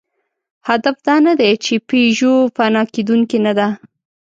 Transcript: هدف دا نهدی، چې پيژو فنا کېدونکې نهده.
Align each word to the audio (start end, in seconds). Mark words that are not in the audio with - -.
هدف 0.67 0.97
دا 1.07 1.15
نهدی، 1.25 1.53
چې 1.65 1.73
پيژو 1.89 2.33
فنا 2.55 2.83
کېدونکې 2.93 3.37
نهده. 3.45 3.67